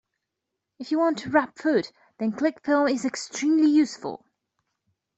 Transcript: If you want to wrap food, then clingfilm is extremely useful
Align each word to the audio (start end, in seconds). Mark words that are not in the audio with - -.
If 0.79 0.89
you 0.89 0.97
want 0.97 1.19
to 1.19 1.29
wrap 1.29 1.59
food, 1.59 1.89
then 2.17 2.31
clingfilm 2.31 2.91
is 2.91 3.05
extremely 3.05 3.69
useful 3.69 4.25